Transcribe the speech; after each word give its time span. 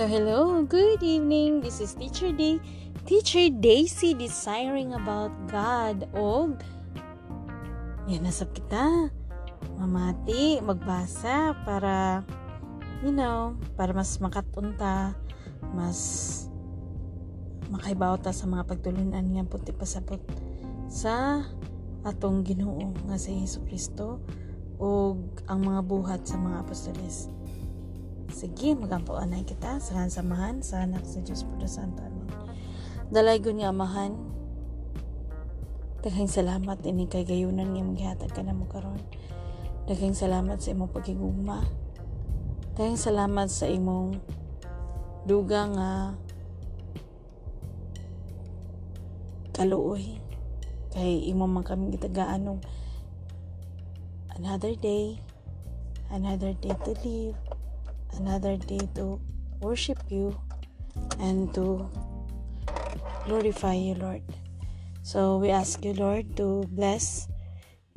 Hello, 0.00 0.16
hello. 0.16 0.64
Good 0.64 1.04
evening. 1.04 1.60
This 1.60 1.76
is 1.76 1.92
Teacher 1.92 2.32
Day. 2.32 2.56
Teacher 3.04 3.52
Daisy 3.52 4.16
desiring 4.16 4.96
about 4.96 5.28
God. 5.44 6.08
O, 6.16 6.56
yan 8.08 8.24
nasab 8.24 8.48
kita. 8.56 9.12
Mamati, 9.76 10.64
magbasa 10.64 11.52
para, 11.68 12.24
you 13.04 13.12
know, 13.12 13.60
para 13.76 13.92
mas 13.92 14.16
makatunta, 14.24 15.12
mas 15.76 16.48
makaibaw 17.68 18.16
ta 18.24 18.32
sa 18.32 18.48
mga 18.48 18.72
pagtulunan 18.72 19.20
nga 19.20 19.44
puti 19.44 19.76
pasabot 19.76 20.24
sa 20.88 21.44
atong 22.08 22.40
Ginoo 22.48 22.96
nga 23.04 23.20
sa 23.20 23.36
Hesus 23.36 23.68
Kristo 23.68 24.24
o 24.80 25.20
ang 25.44 25.60
mga 25.60 25.84
buhat 25.84 26.24
sa 26.24 26.40
mga 26.40 26.64
apostoles. 26.64 27.28
Sige, 28.30 28.78
magampuan 28.78 29.34
kita 29.42 29.82
sa 29.82 30.06
samahan 30.06 30.62
sa 30.62 30.86
anak 30.86 31.02
sa 31.02 31.18
Diyos 31.18 31.42
po 31.42 31.58
Santo. 31.66 32.06
Amen. 32.06 32.30
Dalay 33.10 33.42
ko 33.42 33.50
niya 33.50 33.74
amahan. 33.74 34.14
Daghang 36.00 36.30
salamat 36.30 36.80
ini 36.86 37.10
kay 37.10 37.26
gayunan 37.26 37.74
nga 37.74 37.82
maghihatag 37.82 38.30
ka 38.30 38.40
na 38.46 38.54
mo 38.54 38.70
karon. 38.70 39.02
Daghang 39.90 40.14
salamat 40.14 40.62
sa 40.62 40.72
imong 40.72 40.94
pagigugma. 40.94 41.66
Daghang 42.78 42.96
salamat 42.96 43.50
sa 43.50 43.66
imong 43.66 44.16
duga 45.26 45.68
nga 45.74 45.90
kaluoy 49.52 50.16
kay 50.94 51.28
imo 51.28 51.44
man 51.44 51.66
kami 51.66 51.92
gitagaan 51.92 52.48
ng 52.48 52.60
another 54.40 54.72
day 54.72 55.20
another 56.08 56.56
day 56.56 56.72
to 56.80 56.96
live 57.04 57.49
another 58.18 58.56
day 58.56 58.80
to 58.96 59.20
worship 59.60 60.00
you 60.08 60.34
and 61.20 61.52
to 61.54 61.86
glorify 63.28 63.74
you, 63.74 63.94
Lord. 63.94 64.24
So, 65.02 65.38
we 65.38 65.50
ask 65.50 65.84
you, 65.84 65.94
Lord, 65.94 66.36
to 66.36 66.66
bless. 66.72 67.28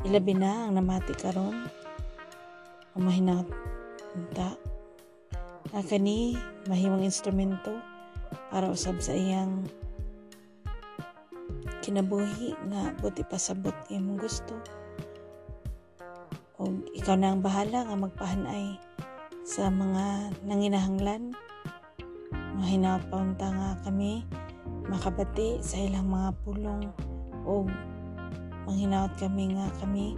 Ilabi 0.04 0.36
na 0.36 0.68
ang 0.68 0.76
namati 0.76 1.16
karon 1.16 1.72
ang 2.94 3.04
mahinata 3.04 4.54
na 5.74 5.82
kani 5.82 6.38
mahimong 6.70 7.02
instrumento 7.02 7.74
para 8.54 8.70
usab 8.70 9.02
sa 9.02 9.18
iyang 9.18 9.66
kinabuhi 11.82 12.54
nga 12.70 12.94
buti 13.02 13.26
pasabot 13.26 13.74
imong 13.90 14.22
gusto. 14.22 14.54
O 16.62 16.70
ikaw 16.94 17.18
na 17.18 17.34
ang 17.34 17.42
bahala 17.42 17.90
nga 17.90 17.98
magpahanay 17.98 18.78
sa 19.44 19.68
mga 19.68 20.32
nanginahanglan. 20.48 21.36
Mahinaot 22.56 23.04
paunta 23.12 23.52
nga 23.52 23.76
kami 23.84 24.24
makabati 24.88 25.60
sa 25.60 25.84
ilang 25.84 26.08
mga 26.08 26.32
pulong 26.48 26.88
o 27.44 27.68
manghinaot 28.64 29.12
kami 29.20 29.52
nga 29.52 29.68
kami 29.84 30.16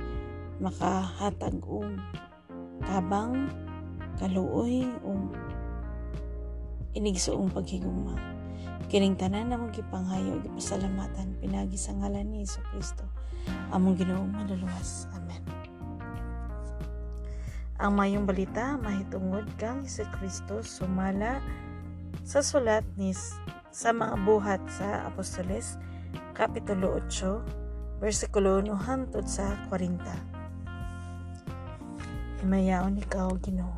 makahatag 0.62 1.58
og 1.66 1.98
tabang 2.86 3.50
kaluoy 4.22 4.86
o 5.02 5.18
inigsuong 6.94 7.50
paghigugma. 7.50 8.14
Kining 8.94 9.18
tanan 9.18 9.50
na 9.50 9.58
mong 9.58 9.74
gipanghayo 9.74 10.38
gipasalamatan 10.46 11.42
pinagi 11.42 11.76
sa 11.82 11.98
ngalan 11.98 12.30
ni 12.30 12.46
Hesus 12.46 12.62
Kristo 12.70 13.10
among 13.74 13.98
Ginoong 13.98 14.30
maduluwas. 14.30 15.10
Amen. 15.18 15.45
Ang 17.76 18.00
mayong 18.00 18.24
balita 18.24 18.80
mahitungod 18.80 19.52
kang 19.60 19.84
si 19.84 20.08
Kristo 20.16 20.64
sumala 20.64 21.44
sa 22.24 22.40
sulat 22.40 22.88
ni 22.96 23.12
sa 23.68 23.92
mga 23.92 24.16
buhat 24.24 24.64
sa 24.72 25.04
Apostoles 25.12 25.76
Kapitulo 26.32 26.96
8 27.04 28.00
versikulo 28.00 28.64
1 28.64 28.72
hangtod 28.80 29.28
sa 29.28 29.60
40. 29.68 30.00
Himayaon 32.48 32.96
ikaw 32.96 33.36
Ginoo. 33.44 33.76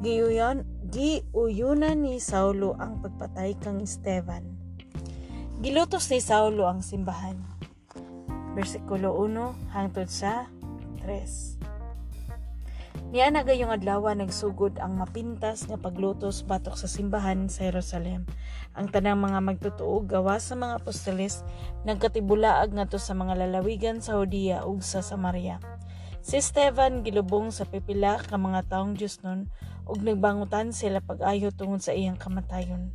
Giyuyon, 0.00 0.64
giuyunan 0.88 2.00
ni 2.00 2.16
Saulo 2.16 2.80
ang 2.80 3.04
pagpatay 3.04 3.60
kang 3.60 3.84
Esteban. 3.84 4.56
Gilutos 5.60 6.08
ni 6.08 6.24
Saulo 6.24 6.64
ang 6.64 6.80
simbahan 6.80 7.55
versikulo 8.56 9.12
1 9.20 9.76
hangtod 9.76 10.08
sa 10.08 10.48
3. 11.04 11.60
Niya 13.12 13.28
na 13.28 13.44
gayong 13.44 13.70
adlaw 13.70 14.08
nagsugod 14.16 14.80
ang 14.80 14.96
mapintas 14.96 15.68
nga 15.68 15.76
paglutos 15.76 16.40
batok 16.40 16.74
sa 16.80 16.88
simbahan 16.88 17.52
sa 17.52 17.68
Jerusalem. 17.68 18.24
Ang 18.72 18.88
tanang 18.88 19.20
mga 19.20 19.44
magtutuo 19.44 20.02
gawa 20.02 20.40
sa 20.40 20.56
mga 20.56 20.80
apostoles 20.80 21.44
nagkatibulaag 21.84 22.72
ngadto 22.72 22.96
sa 22.96 23.12
mga 23.12 23.44
lalawigan 23.44 24.00
sa 24.00 24.16
Judea 24.16 24.64
ug 24.64 24.80
sa 24.80 25.04
Samaria. 25.04 25.60
Si 26.24 26.40
Esteban 26.40 27.06
gilubong 27.06 27.54
sa 27.54 27.68
pipila 27.68 28.18
ka 28.18 28.34
mga 28.40 28.72
taong 28.72 28.98
Dios 28.98 29.22
nun 29.22 29.52
ug 29.86 30.02
nagbangutan 30.02 30.74
sila 30.74 30.98
pag-ayo 31.04 31.54
tungod 31.54 31.84
sa 31.84 31.94
iyang 31.94 32.18
kamatayon. 32.18 32.90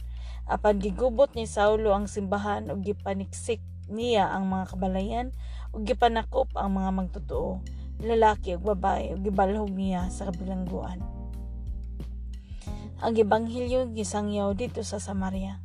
Apan 0.49 0.81
gigubot 0.83 1.31
ni 1.37 1.47
Saulo 1.47 1.95
ang 1.95 2.11
simbahan 2.11 2.67
ug 2.67 2.83
gipaniksik 2.83 3.63
niya 3.91 4.31
ang 4.31 4.47
mga 4.47 4.75
kabalayan. 4.75 5.27
Ug 5.75 5.83
gipanakop 5.83 6.51
ang 6.55 6.79
mga 6.79 6.89
magtotoo. 6.95 7.61
Lalaki 8.01 8.57
ug 8.57 8.65
babae 8.65 9.13
ug 9.13 9.21
gibalhog 9.21 9.69
niya 9.71 10.09
sa 10.09 10.31
kabilangguan 10.31 11.21
ang 13.01 13.17
ebanghelyo 13.17 13.89
gisangyaw 13.97 14.53
dito 14.53 14.85
sa 14.85 15.01
Samaria. 15.01 15.57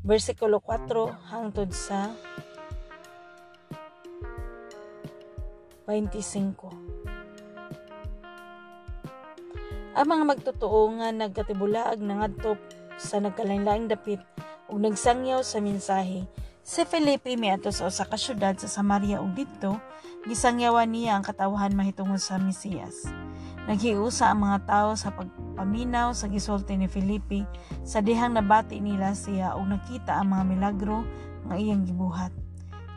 Versikulo 0.00 0.56
4 0.64 1.28
hangtod 1.28 1.68
sa 1.68 2.16
25 5.84 6.56
ang 9.92 10.08
mga 10.08 10.24
magtotoo 10.24 10.88
nga 10.96 11.12
nagkatibulaag 11.12 12.00
nangadtop 12.00 12.56
sa 12.96 13.20
nagkalain-laing 13.20 13.92
dapit 13.92 14.24
ug 14.72 14.80
nagsangyaw 14.80 15.44
sa 15.44 15.60
mensahe 15.60 16.24
Si 16.62 16.86
Felipe 16.86 17.34
miadto 17.34 17.74
sa 17.74 17.90
usa 17.90 18.06
ka 18.06 18.14
syudad 18.14 18.54
sa 18.54 18.70
Samaria 18.70 19.18
ug 19.18 19.34
didto 19.34 19.82
gisangyawan 20.30 20.86
niya 20.86 21.18
ang 21.18 21.26
katawhan 21.26 21.74
mahitungod 21.74 22.22
sa 22.22 22.38
Mesiyas. 22.38 23.10
Naghiusa 23.66 24.30
ang 24.30 24.46
mga 24.46 24.70
tao 24.70 24.94
sa 24.94 25.10
pagpaminaw 25.10 26.14
sa 26.14 26.30
gisulti 26.30 26.78
ni 26.78 26.86
Felipe 26.86 27.42
sa 27.82 27.98
dihang 27.98 28.38
nabati 28.38 28.78
nila 28.78 29.10
siya 29.10 29.58
ug 29.58 29.74
nakita 29.74 30.14
ang 30.14 30.38
mga 30.38 30.44
milagro 30.54 31.02
nga 31.50 31.58
iyang 31.58 31.82
gibuhat. 31.82 32.30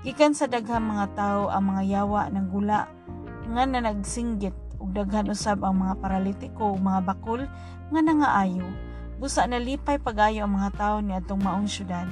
Gikan 0.06 0.38
sa 0.38 0.46
daghang 0.46 0.86
mga 0.86 1.18
tao 1.18 1.50
ang 1.50 1.66
mga 1.66 1.90
yawa 1.90 2.30
ng 2.30 2.46
gula 2.54 2.86
nga 3.50 3.64
na 3.66 3.82
nagsinggit 3.82 4.78
ug 4.78 4.94
daghan 4.94 5.34
usab 5.34 5.66
ang 5.66 5.82
mga 5.82 5.98
paralitiko 6.06 6.78
ug 6.78 6.86
mga 6.86 7.02
bakul 7.02 7.42
nga 7.90 8.02
nangaayo. 8.06 8.70
Busa 9.18 9.50
nalipay 9.50 9.98
pagayo 9.98 10.46
ang 10.46 10.54
mga 10.54 10.70
tao 10.78 10.96
ni 11.02 11.18
atong 11.18 11.42
maong 11.42 11.66
syudad 11.66 12.06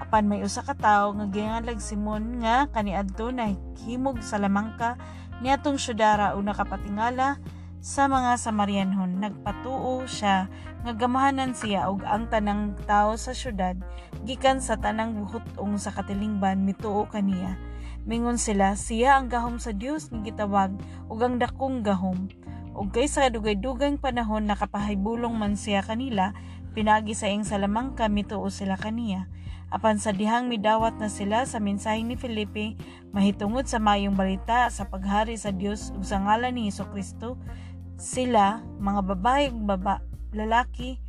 apan 0.00 0.26
may 0.26 0.42
usa 0.42 0.62
ka 0.62 0.74
tawo 0.74 1.14
nga 1.14 1.26
gingalag 1.30 1.78
Simon 1.78 2.42
nga 2.42 2.66
kaniadto 2.70 3.30
na 3.30 3.54
himog 3.86 4.18
sa 4.20 4.38
lamangka 4.42 4.98
niatong 5.38 5.78
syudara 5.78 6.34
o 6.34 6.42
nakapatingala 6.42 7.38
sa 7.84 8.08
mga 8.08 8.40
Samarianhon. 8.40 9.20
Nagpatuo 9.20 10.08
siya 10.08 10.48
nga 10.82 10.92
gamahanan 10.96 11.52
siya 11.52 11.92
og 11.92 12.00
ang 12.08 12.32
tanang 12.32 12.72
tawo 12.88 13.14
sa 13.20 13.36
syudad 13.36 13.76
gikan 14.24 14.58
sa 14.58 14.80
tanang 14.80 15.14
buhutong 15.20 15.76
sa 15.76 15.92
katilingban. 15.92 16.64
Mituo 16.64 17.04
kaniya 17.06 17.60
mingon 18.04 18.36
sila 18.36 18.76
siya 18.76 19.16
ang 19.20 19.32
gahom 19.32 19.56
sa 19.56 19.72
Dios 19.72 20.12
nga 20.12 20.20
gitawag 20.20 20.76
ug 21.08 21.18
ang 21.24 21.40
dakong 21.40 21.80
gahom. 21.80 22.28
Ug 22.74 22.90
kay 22.90 23.06
sa 23.06 23.30
dugay-dugang 23.30 24.02
panahon 24.02 24.50
nakapahibulong 24.50 25.32
man 25.38 25.54
siya 25.54 25.80
kanila 25.80 26.34
pinagi 26.74 27.14
sa 27.14 27.30
ing 27.30 27.46
salamangka 27.46 28.10
mituo 28.10 28.50
sila 28.50 28.74
kaniya 28.74 29.30
Apan 29.74 29.98
sa 29.98 30.14
dihang 30.14 30.46
midawat 30.46 31.02
na 31.02 31.10
sila 31.10 31.42
sa 31.50 31.58
mensahe 31.58 31.98
ni 32.06 32.14
Felipe, 32.14 32.78
mahitungod 33.10 33.66
sa 33.66 33.82
mayong 33.82 34.14
balita 34.14 34.70
sa 34.70 34.86
paghari 34.86 35.34
sa 35.34 35.50
Dios 35.50 35.90
ug 35.90 36.06
sa 36.06 36.22
ngalan 36.22 36.54
ni 36.54 36.70
Hesus 36.70 36.86
Kristo, 36.94 37.34
sila, 37.98 38.62
mga 38.78 39.02
babae 39.02 39.50
ug 39.50 39.66
baba, 39.66 39.98
lalaki, 40.30 41.02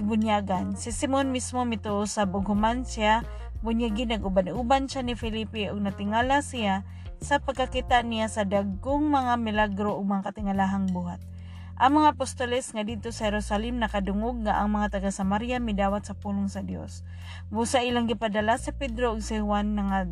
gibunyagan. 0.00 0.80
Si 0.80 0.96
Simon 0.96 1.28
mismo 1.28 1.60
mituo 1.68 2.08
sa 2.08 2.24
bughuman 2.24 2.88
siya, 2.88 3.20
bunyagi 3.60 4.08
naguban-uban 4.08 4.88
siya 4.88 5.04
ni 5.04 5.12
Felipe 5.12 5.68
ug 5.68 5.84
natingala 5.84 6.40
siya 6.40 6.88
sa 7.20 7.36
pagkakita 7.36 8.00
niya 8.00 8.32
sa 8.32 8.48
dagkong 8.48 9.12
mga 9.12 9.36
milagro 9.36 9.92
ug 9.92 10.08
mga 10.08 10.32
katingalahang 10.32 10.88
buhat. 10.88 11.20
Ang 11.76 12.00
mga 12.00 12.16
apostoles 12.16 12.72
nga 12.72 12.80
dito 12.80 13.12
sa 13.12 13.28
Jerusalem 13.28 13.76
nakadungog 13.76 14.48
nga 14.48 14.64
ang 14.64 14.72
mga 14.72 14.96
taga 14.96 15.12
Samaria 15.12 15.60
midawat 15.60 16.08
sa 16.08 16.16
pulong 16.16 16.48
sa 16.48 16.64
Dios. 16.64 17.04
Busa 17.52 17.84
ilang 17.84 18.08
gipadala 18.08 18.56
sa 18.56 18.72
Pedro 18.72 19.12
ug 19.12 19.20
si 19.20 19.36
Juan 19.36 19.76
nga 19.76 20.08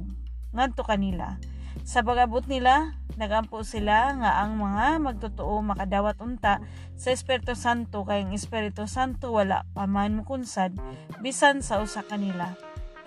ngadto 0.52 0.84
kanila. 0.84 1.40
Sa 1.88 2.05
pagabot 2.05 2.44
nila, 2.44 3.00
nagampo 3.16 3.64
sila 3.64 4.12
nga 4.12 4.44
ang 4.44 4.61
mga 4.61 5.00
magtotoo 5.08 5.64
makadawat 5.64 6.20
unta 6.20 6.61
sa 7.00 7.16
Espiritu 7.16 7.56
Santo 7.56 8.05
kay 8.05 8.28
ang 8.28 8.37
Espiritu 8.37 8.84
Santo 8.84 9.32
wala 9.32 9.64
pa 9.72 9.88
man 9.88 10.20
mukunsad 10.20 10.76
bisan 11.25 11.64
sa 11.64 11.81
usa 11.81 12.05
kanila. 12.05 12.52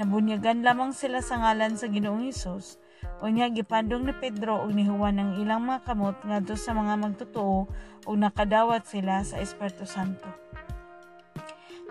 Nabunyagan 0.02 0.66
lamang 0.66 0.98
sila 0.98 1.22
sa 1.22 1.38
ngalan 1.46 1.78
sa 1.78 1.94
Ginoong 1.94 2.26
Hesus. 2.26 2.82
Unya 3.18 3.50
gipandong 3.50 4.06
ni 4.06 4.14
Pedro 4.14 4.62
ug 4.62 4.70
ni 4.74 4.86
Juan 4.86 5.18
ang 5.18 5.32
ilang 5.42 5.66
mga 5.66 5.90
kamot 5.90 6.18
ngadto 6.22 6.54
sa 6.54 6.78
mga 6.78 7.02
magtotoo 7.02 7.66
ug 8.06 8.16
nakadawat 8.16 8.86
sila 8.86 9.26
sa 9.26 9.42
Espiritu 9.42 9.90
Santo. 9.90 10.30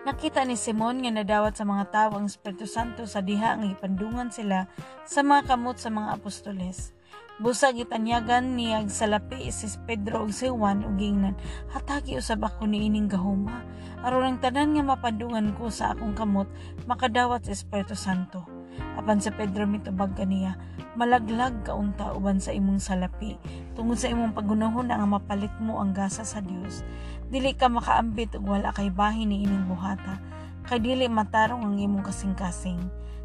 Nakita 0.06 0.46
ni 0.46 0.54
Simon 0.54 1.02
nga 1.02 1.10
nadawat 1.10 1.58
sa 1.58 1.66
mga 1.66 1.90
tawo 1.90 2.22
ang 2.22 2.30
Espiritu 2.30 2.62
Santo 2.70 3.10
sa 3.10 3.18
diha 3.18 3.58
nga 3.58 3.66
ipandungan 3.66 4.30
sila 4.30 4.70
sa 5.02 5.26
mga 5.26 5.50
kamot 5.50 5.82
sa 5.82 5.90
mga 5.90 6.14
apostoles. 6.14 6.94
Busa 7.42 7.74
gitanyagan 7.74 8.54
niya 8.54 8.86
salapi 8.86 9.50
si 9.50 9.66
Pedro 9.82 10.24
ug 10.24 10.30
si 10.30 10.46
Juan 10.46 10.86
ug 10.86 10.94
gingnan, 10.94 11.34
hatagi 11.74 12.16
usab 12.22 12.46
ako 12.46 12.70
ni 12.70 12.86
ining 12.86 13.10
gahuma. 13.10 13.66
Aron 14.06 14.24
ang 14.24 14.38
tanan 14.38 14.78
nga 14.78 14.94
mapandungan 14.94 15.58
ko 15.58 15.74
sa 15.74 15.90
akong 15.90 16.14
kamot 16.14 16.46
makadawat 16.86 17.42
sa 17.42 17.50
Espiritu 17.50 17.98
Santo. 17.98 18.55
Apan 18.96 19.20
sa 19.20 19.32
Pedro 19.32 19.68
mitubag 19.68 20.16
kaniya, 20.16 20.56
malaglag 20.96 21.62
kaunta 21.62 22.16
uban 22.16 22.40
sa 22.40 22.52
imong 22.52 22.80
salapi 22.80 23.36
tungod 23.76 24.00
sa 24.00 24.08
imong 24.08 24.32
pagunahon 24.32 24.88
nga 24.88 25.04
mapalit 25.04 25.52
mo 25.60 25.78
ang 25.78 25.92
gasa 25.92 26.24
sa 26.24 26.40
Dios 26.40 26.80
Dili 27.26 27.58
ka 27.58 27.66
makaambit 27.66 28.38
ug 28.38 28.46
wala 28.46 28.70
kay 28.70 28.86
bahin 28.86 29.34
ni 29.34 29.42
ining 29.42 29.66
buhata. 29.66 30.22
Kay 30.70 30.78
dili 30.78 31.10
matarong 31.10 31.62
ang 31.66 31.74
imong 31.74 32.06
kasing-kasing 32.06 32.78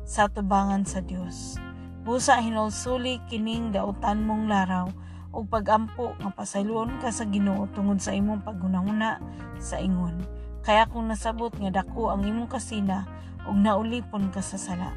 sa 0.09 0.25
tubangan 0.25 0.89
sa 0.89 1.06
Dios. 1.06 1.62
Busa 2.01 2.42
hinulsuli 2.42 3.21
kining 3.30 3.69
dautan 3.69 4.25
mong 4.25 4.50
laraw 4.50 4.89
ug 5.30 5.45
pagampo 5.45 6.18
nga 6.18 6.33
pasayloon 6.33 6.97
ka 6.97 7.13
sa 7.13 7.30
Ginoo 7.30 7.69
tungod 7.77 8.01
sa 8.01 8.18
imong 8.18 8.42
pagunahuna 8.42 9.21
sa 9.62 9.77
ingon. 9.77 10.18
Kaya 10.65 10.89
kung 10.89 11.06
nasabot 11.06 11.54
nga 11.54 11.69
dako 11.69 12.09
ang 12.09 12.25
imong 12.25 12.50
kasina 12.50 13.06
ug 13.45 13.54
naulipon 13.54 14.33
ka 14.33 14.42
sa 14.42 14.57
sala. 14.57 14.89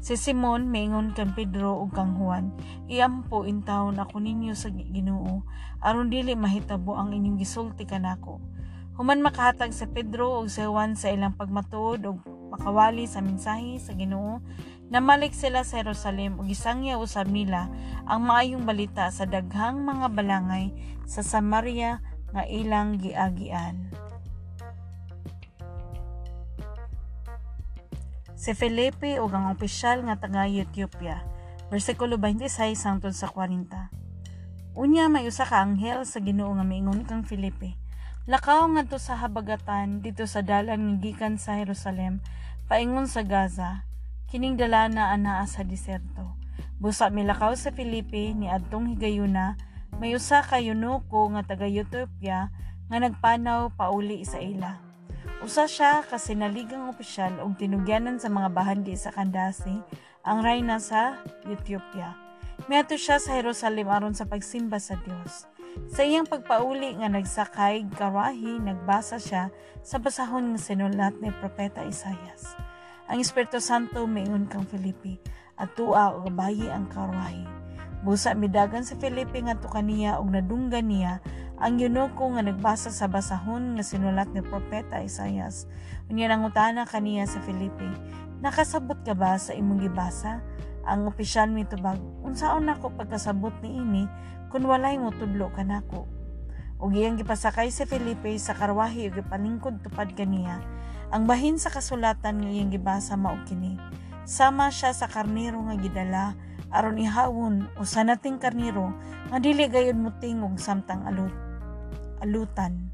Si 0.00 0.16
Simon 0.16 0.72
maingon 0.72 1.12
kan 1.12 1.36
Pedro 1.36 1.76
ug 1.84 1.92
kang 1.92 2.16
Juan, 2.16 2.56
iampo 2.88 3.44
intawon 3.44 4.00
ako 4.00 4.16
ninyo 4.16 4.56
sa 4.56 4.72
Ginoo 4.72 5.44
aron 5.84 6.08
dili 6.08 6.32
mahitabo 6.32 6.96
ang 6.96 7.12
inyong 7.12 7.36
gisulti 7.36 7.84
kanako. 7.84 8.40
Human 8.96 9.20
makahatag 9.20 9.76
si 9.76 9.84
Pedro 9.92 10.40
ug 10.40 10.48
si 10.48 10.64
Juan 10.64 10.96
sa 10.96 11.12
ilang 11.12 11.36
pagmatuod 11.36 12.00
ug 12.08 12.16
makawali 12.48 13.04
sa 13.04 13.20
mensahe 13.20 13.76
sa 13.76 13.92
Ginoo, 13.92 14.40
namalik 14.88 15.36
sila 15.36 15.68
sa 15.68 15.84
Jerusalem 15.84 16.40
ug 16.40 16.48
gisangya 16.48 16.96
usab 16.96 17.28
nila 17.28 17.68
ang 18.08 18.24
maayong 18.24 18.64
balita 18.64 19.12
sa 19.12 19.28
daghang 19.28 19.84
mga 19.84 20.16
balangay 20.16 20.72
sa 21.04 21.20
Samaria 21.20 22.00
nga 22.32 22.48
ilang 22.48 22.96
giagian. 22.96 23.92
Si 28.40 28.56
Felipe 28.56 29.20
ug 29.20 29.28
ang 29.36 29.52
opisyal 29.52 30.00
nga 30.08 30.16
taga 30.16 30.48
Ethiopia. 30.48 31.20
Bersikulo 31.68 32.16
26 32.16 32.72
hangtod 32.88 33.12
sa 33.12 33.28
40. 33.28 33.68
Unya 34.72 35.12
may 35.12 35.28
usa 35.28 35.44
ka 35.44 35.60
anghel 35.60 36.08
sa 36.08 36.24
Ginoo 36.24 36.56
nga 36.56 36.64
miingon 36.64 37.04
kang 37.04 37.20
Felipe. 37.20 37.76
Lakaw 38.24 38.64
ngadto 38.64 38.96
sa 38.96 39.20
habagatan 39.20 40.00
dito 40.00 40.24
sa 40.24 40.40
dalan 40.40 40.80
nga 40.80 40.96
gikan 41.04 41.36
sa 41.36 41.60
Jerusalem 41.60 42.24
paingon 42.64 43.04
sa 43.04 43.28
Gaza. 43.28 43.84
Kining 44.32 44.56
dalana 44.56 45.12
anaa 45.12 45.44
sa 45.44 45.60
diserto. 45.60 46.40
Busa 46.80 47.12
milakaw 47.12 47.52
sa 47.60 47.76
Felipe 47.76 48.32
ni 48.32 48.48
adtong 48.48 48.96
higayuna 48.96 49.60
may 50.00 50.16
usa 50.16 50.40
ka 50.40 50.56
yunoko 50.56 51.28
nga 51.36 51.44
taga 51.44 51.68
Ethiopia 51.68 52.48
nga 52.88 52.96
nagpanaw 52.96 53.76
pauli 53.76 54.24
sa 54.24 54.40
ila. 54.40 54.89
Usa 55.40 55.64
siya 55.64 56.04
kasi 56.04 56.36
naligang 56.36 56.92
opisyal 56.92 57.32
og 57.40 57.56
tinugyanan 57.56 58.20
sa 58.20 58.28
mga 58.28 58.52
bahandi 58.52 58.92
sa 58.92 59.08
Kandasi, 59.08 59.72
ang 60.20 60.44
reyna 60.44 60.76
sa 60.76 61.16
Ethiopia. 61.48 62.12
Miato 62.68 62.92
siya 63.00 63.16
sa 63.16 63.40
Jerusalem 63.40 63.88
aron 63.88 64.12
sa 64.12 64.28
pagsimba 64.28 64.76
sa 64.76 65.00
Dios. 65.00 65.48
Sa 65.88 66.04
iyang 66.04 66.28
pagpauli 66.28 66.92
nga 67.00 67.08
nagsakay 67.08 67.88
karahi, 67.96 68.60
nagbasa 68.60 69.16
siya 69.16 69.48
sa 69.80 69.96
basahon 69.96 70.52
nga 70.52 70.60
sinulat 70.60 71.16
ni 71.24 71.32
Propeta 71.40 71.88
Isayas. 71.88 72.52
Ang 73.08 73.24
Espiritu 73.24 73.64
Santo 73.64 74.04
mayon 74.04 74.44
kang 74.44 74.68
Filipi 74.68 75.16
at 75.56 75.72
tua 75.72 76.12
o 76.12 76.28
bayi 76.28 76.68
ang 76.68 76.84
karahi. 76.92 77.59
Busa 78.00 78.32
midagan 78.32 78.80
sa 78.80 78.96
Filipi 78.96 79.44
nga 79.44 79.60
kaniya 79.60 80.16
og 80.24 80.32
nadunggan 80.32 80.88
niya 80.88 81.20
ang 81.60 81.76
yunoko 81.76 82.32
nga 82.32 82.40
nagbasa 82.40 82.88
sa 82.88 83.04
basahon 83.04 83.76
nga 83.76 83.84
sinulat 83.84 84.32
ni 84.32 84.40
Propeta 84.40 85.04
Isayas. 85.04 85.68
Unya 86.08 86.32
nangutana 86.32 86.88
kaniya 86.88 87.28
sa 87.28 87.44
Filipe, 87.44 87.84
nakasabot 88.40 88.96
ka 89.04 89.12
ba 89.12 89.36
sa 89.36 89.52
imong 89.52 89.84
gibasa? 89.84 90.40
Ang 90.88 91.12
opisyal 91.12 91.52
mitubag, 91.52 92.00
unsaon 92.24 92.64
nako 92.64 92.88
pagkasabot 92.96 93.52
ni 93.60 93.76
ini 93.76 94.08
kun 94.48 94.64
walay 94.64 94.96
mo 94.96 95.12
tudlo 95.12 95.52
kanako. 95.52 96.08
Ug 96.80 96.96
iyang 96.96 97.20
gipasakay 97.20 97.68
si 97.68 97.84
Felipe 97.84 98.32
sa 98.40 98.56
karwahi 98.56 99.12
ug 99.12 99.20
gipaningkod 99.20 99.84
tupad 99.84 100.16
kaniya. 100.16 100.64
Ang 101.12 101.28
bahin 101.28 101.60
sa 101.60 101.68
kasulatan 101.68 102.40
nga 102.40 102.48
iyang 102.48 102.72
gibasa 102.72 103.20
mao 103.20 103.36
kini. 103.44 103.76
Sama 104.24 104.72
siya 104.72 104.96
sa 104.96 105.04
karnero 105.04 105.60
nga 105.68 105.76
gidala 105.76 106.32
aron 106.70 106.98
ihawon 106.98 107.66
usa 107.78 108.06
nating 108.06 108.38
karnero 108.38 108.94
nga 109.30 109.38
dili 109.42 109.66
gayud 109.66 109.98
mo 109.98 110.14
tingog 110.22 110.58
samtang 110.58 111.02
alut 111.06 111.34
alutan. 112.20 112.92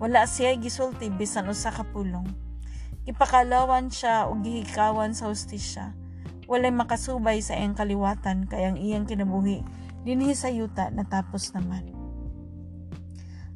Wala 0.00 0.24
siya 0.24 0.56
gisulti 0.56 1.12
bisan 1.12 1.52
usa 1.52 1.68
ka 1.68 1.84
pulong. 1.84 2.24
Ipakalawan 3.04 3.92
siya 3.92 4.32
o 4.32 4.36
gihikawan 4.40 5.12
sa 5.12 5.28
hustisya. 5.28 5.92
Walay 6.48 6.72
makasubay 6.72 7.44
sa 7.44 7.54
iyang 7.54 7.76
kaliwatan 7.76 8.48
kay 8.48 8.64
ang 8.66 8.80
iyang 8.80 9.04
kinabuhi 9.04 9.62
dinhi 10.02 10.32
sa 10.32 10.48
yuta 10.48 10.88
natapos 10.88 11.52
naman. 11.52 11.92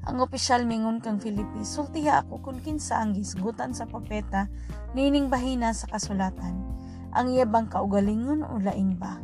Ang 0.04 0.20
opisyal 0.20 0.68
mingon 0.68 1.00
kang 1.00 1.16
Filipi, 1.16 1.64
sultiha 1.64 2.28
ako 2.28 2.44
kung 2.44 2.60
kinsa 2.60 3.00
ang 3.00 3.16
gisgutan 3.16 3.72
sa 3.72 3.88
propeta 3.88 4.52
nining 4.92 5.32
bahina 5.32 5.72
sa 5.72 5.88
kasulatan. 5.88 6.73
Ang 7.14 7.38
iya 7.38 7.46
bang 7.46 7.70
kaugalingon 7.70 8.42
o 8.42 8.58
lain 8.58 8.98
ba? 8.98 9.22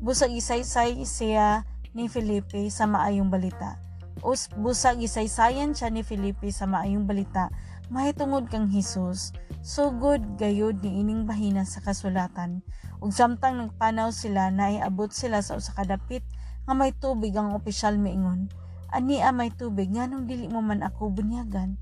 Busag 0.00 0.32
isaysay 0.32 1.04
siya 1.04 1.68
ni 1.92 2.08
Felipe 2.08 2.72
sa 2.72 2.88
maayong 2.88 3.28
balita. 3.28 3.76
Us 4.24 4.50
busag 4.56 4.98
isaysayan 4.98 5.76
siya 5.76 5.92
ni 5.92 6.02
Felipe 6.02 6.48
sa 6.50 6.64
maayong 6.64 7.04
balita, 7.04 7.52
mahitungod 7.92 8.48
kang 8.50 8.66
Hesus. 8.72 9.36
So 9.60 9.92
good 9.92 10.40
gayud 10.40 10.80
ni 10.80 11.04
ining 11.04 11.28
bahina 11.28 11.68
sa 11.68 11.84
kasulatan. 11.84 12.64
Ug 12.98 13.14
samtang 13.14 13.60
nagpanaw 13.60 14.10
sila 14.10 14.50
na 14.50 14.72
iabot 14.74 15.12
sila 15.12 15.44
sa 15.44 15.54
usa 15.54 15.70
ka 15.76 15.86
dapit 15.86 16.24
nga 16.66 16.74
may 16.74 16.90
tubig 16.96 17.36
ang 17.36 17.54
opisyal 17.54 17.94
miingon. 17.94 18.50
Ani 18.88 19.20
a 19.20 19.30
may 19.30 19.52
tubig 19.52 19.92
nganong 19.92 20.24
dili 20.24 20.48
mo 20.48 20.64
man 20.64 20.80
ako 20.80 21.12
bunyagan. 21.12 21.76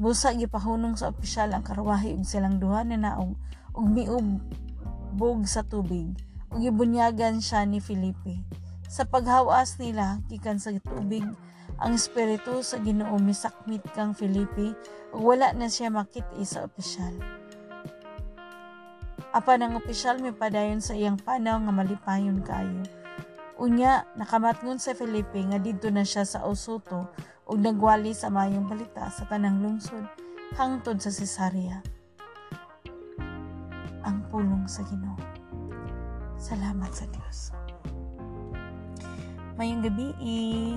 Busa 0.00 0.32
gipahunong 0.32 0.96
sa 0.96 1.12
opisyal 1.12 1.52
ang 1.52 1.62
karwahe 1.62 2.16
ug 2.16 2.24
silang 2.26 2.58
duha 2.58 2.82
na 2.82 2.96
naog 2.96 3.36
ug 3.76 3.86
miubog 5.16 5.48
sa 5.48 5.64
tubig 5.64 6.12
ug 6.52 6.60
gibunyagan 6.60 7.40
siya 7.40 7.64
ni 7.64 7.80
Felipe. 7.80 8.44
Sa 8.84 9.08
paghawas 9.08 9.80
nila, 9.80 10.20
gikan 10.28 10.60
sa 10.60 10.68
tubig, 10.76 11.24
ang 11.80 11.96
espiritu 11.96 12.60
sa 12.60 12.76
Ginoo 12.84 13.16
misakmit 13.16 13.80
kang 13.96 14.12
Filipi 14.12 14.76
ug 15.16 15.24
wala 15.24 15.56
na 15.56 15.72
siya 15.72 15.88
makit-i 15.88 16.44
sa 16.44 16.68
opisyal. 16.68 17.16
Apan 19.32 19.64
ang 19.64 19.80
opisyal 19.80 20.20
may 20.20 20.36
padayon 20.36 20.84
sa 20.84 20.92
iyang 20.92 21.16
panaw 21.16 21.64
nga 21.64 21.72
malipayon 21.72 22.44
kayo. 22.44 22.84
Unya, 23.56 24.04
nakamatngon 24.20 24.76
sa 24.76 24.92
Felipe 24.92 25.40
nga 25.48 25.56
didto 25.56 25.88
na 25.88 26.04
siya 26.04 26.28
sa 26.28 26.44
Osoto 26.44 27.08
ug 27.48 27.56
nagwali 27.56 28.12
sa 28.12 28.28
mayong 28.28 28.68
balita 28.68 29.08
sa 29.08 29.24
tanang 29.24 29.64
lungsod 29.64 30.04
hangtod 30.60 31.00
sa 31.00 31.08
Cesarea. 31.08 31.95
Ang 34.36 34.44
pulong 34.52 34.68
sa 34.68 34.84
Ginoo. 34.84 35.16
Salamat 36.36 36.92
sa 36.92 37.08
Dios. 37.08 37.56
Mayong 39.56 39.80
gabi 39.80 40.12
eh, 40.20 40.76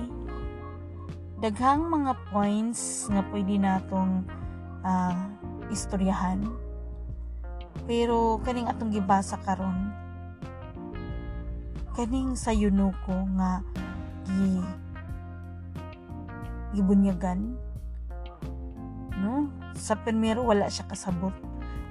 daghang 1.44 1.84
mga 1.84 2.16
points 2.32 3.04
nga 3.12 3.20
pwede 3.28 3.60
natong 3.60 4.24
uh, 4.80 5.28
istoryahan. 5.68 6.40
Pero 7.84 8.40
kaning 8.40 8.64
atong 8.64 8.96
gibasa 8.96 9.36
karon 9.44 9.92
kaning 11.92 12.40
sa 12.40 12.56
Yunuko 12.56 13.28
nga 13.36 13.60
gi 14.24 14.56
gibunyagan 16.80 17.60
no 19.20 19.52
sa 19.76 20.00
primero 20.00 20.48
wala 20.48 20.72
siya 20.72 20.88
kasabot 20.88 21.36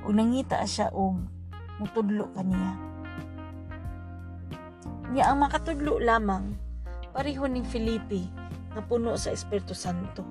ug 0.01 0.17
nangita 0.17 0.65
siya 0.65 0.89
og 0.97 1.37
mutudlo 1.79 2.27
kaniya 2.35 2.75
niya 5.09 5.31
ang 5.31 5.41
makatudlo 5.41 5.97
lamang 5.97 6.53
pareho 7.15 7.49
ning 7.49 7.65
Filipi 7.65 8.29
nga 8.75 8.85
puno 8.85 9.17
sa 9.17 9.33
Espiritu 9.33 9.73
Santo 9.73 10.21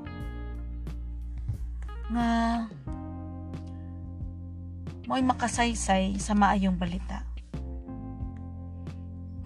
nga 2.08 2.64
mo'y 5.08 5.24
makasaysay 5.24 6.20
sa 6.20 6.36
maayong 6.36 6.76
balita. 6.76 7.24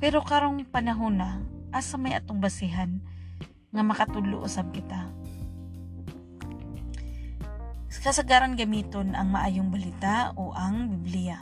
Pero 0.02 0.18
karong 0.18 0.66
panahon 0.66 1.23
na, 1.23 1.38
asa 1.71 1.94
may 1.94 2.18
atong 2.18 2.42
basihan 2.42 2.99
nga 3.71 3.82
makatudlo 3.87 4.42
usab 4.42 4.75
kita. 4.75 5.06
Kasagaran 8.02 8.59
gamiton 8.59 9.14
ang 9.14 9.30
maayong 9.30 9.71
balita 9.71 10.35
o 10.35 10.50
ang 10.59 10.90
Biblia. 10.90 11.38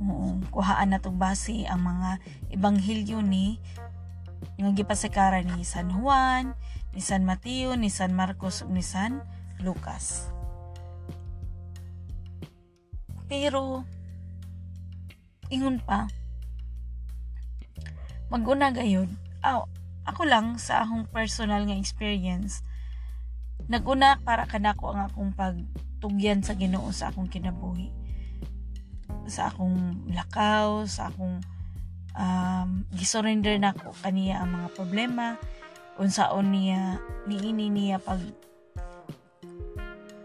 Oo, 0.00 0.40
kuhaan 0.48 0.96
natong 0.96 1.20
base 1.20 1.68
ang 1.68 1.84
mga 1.84 2.10
ebanghelyo 2.56 3.20
ni 3.20 3.60
nga 4.56 4.72
gipasakaran 4.72 5.44
ni 5.44 5.64
San 5.64 5.92
Juan, 5.92 6.56
ni 6.96 7.04
San 7.04 7.28
Mateo, 7.28 7.76
ni 7.76 7.92
San 7.92 8.16
Marcos 8.16 8.64
ni 8.64 8.80
San 8.80 9.20
Lucas. 9.60 10.32
Pero, 13.28 13.84
ingon 15.52 15.78
pa, 15.84 16.08
maguna 18.32 18.72
gayod, 18.72 19.06
oh, 19.44 19.68
ako 20.08 20.22
lang 20.24 20.56
sa 20.56 20.82
akong 20.82 21.06
personal 21.12 21.68
nga 21.68 21.76
experience, 21.76 22.64
naguna 23.68 24.18
para 24.24 24.48
kanako 24.48 24.96
ang 24.96 25.06
akong 25.06 25.30
pagtugyan 25.36 26.42
sa 26.42 26.56
Ginoo 26.56 26.90
sa 26.90 27.12
akong 27.12 27.30
kinabuhi. 27.30 27.99
Sa 29.30 29.48
akong 29.48 30.10
lakaw, 30.10 30.82
sa 30.90 31.08
akong 31.08 31.38
um, 32.18 32.82
gisurrender 32.98 33.54
na 33.62 33.70
ko 33.70 33.94
kaniya 34.02 34.42
ang 34.42 34.58
mga 34.58 34.68
problema, 34.74 35.38
unsaon 36.02 36.50
niya, 36.50 36.98
niini 37.30 37.70
niya 37.70 38.02
pag 38.02 38.18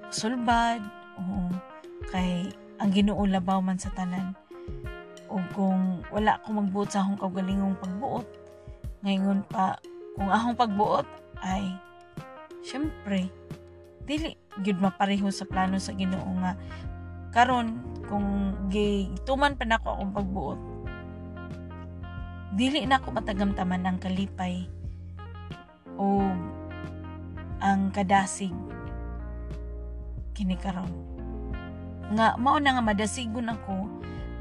sulbad, 0.10 0.82
o 1.22 1.54
kay 2.10 2.50
ang 2.82 2.90
Ginoo 2.90 3.24
labaw 3.30 3.62
man 3.62 3.78
sa 3.78 3.94
tanan. 3.94 4.34
O 5.30 5.38
kung 5.54 6.02
wala 6.10 6.42
ko 6.42 6.58
magbuot 6.58 6.90
sa 6.90 7.06
akong 7.06 7.22
kaugalingong 7.22 7.78
pagbuot 7.78 8.28
ngayon 9.06 9.46
pa 9.46 9.78
kung 10.18 10.34
akong 10.34 10.58
pagbuot 10.58 11.08
ay 11.46 11.78
syempre 12.66 13.30
dili 14.10 14.34
gyud 14.66 14.82
mapareho 14.82 15.30
sa 15.30 15.46
plano 15.46 15.78
sa 15.78 15.94
Ginoo 15.94 16.26
nga 16.42 16.58
karon 17.30 17.78
kung 18.06 18.54
gituman 18.70 19.58
pa 19.58 19.66
nako 19.66 19.98
akong 19.98 20.14
pagbuot. 20.16 20.60
Dili 22.56 22.88
na 22.88 23.04
ako 23.04 23.20
matagamtaman 23.20 23.84
ang 23.84 23.98
kalipay 24.00 24.70
o 26.00 26.24
ang 27.60 27.92
kadasig 27.92 28.56
kini 30.36 30.56
karon. 30.60 30.92
Nga 32.14 32.38
mao 32.38 32.60
na 32.62 32.78
nga 32.78 32.84
madasigon 32.86 33.50
ako 33.50 33.90